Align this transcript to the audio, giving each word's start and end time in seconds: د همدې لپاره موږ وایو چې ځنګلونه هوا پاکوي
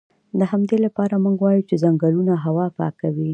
د 0.39 0.41
همدې 0.51 0.77
لپاره 0.85 1.15
موږ 1.23 1.37
وایو 1.41 1.67
چې 1.69 1.75
ځنګلونه 1.83 2.33
هوا 2.45 2.65
پاکوي 2.77 3.29